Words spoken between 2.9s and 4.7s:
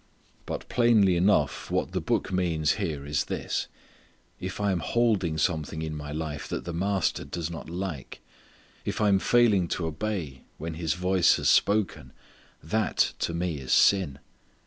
is this: if